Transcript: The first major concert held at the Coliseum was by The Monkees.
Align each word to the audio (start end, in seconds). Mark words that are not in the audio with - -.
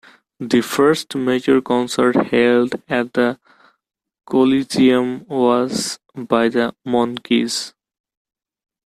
The 0.39 0.61
first 0.61 1.13
major 1.15 1.61
concert 1.61 2.15
held 2.15 2.73
at 2.89 3.13
the 3.13 3.39
Coliseum 4.25 5.23
was 5.27 5.99
by 6.15 6.49
The 6.49 6.73
Monkees. 6.83 7.75